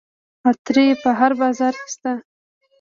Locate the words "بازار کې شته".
1.41-2.11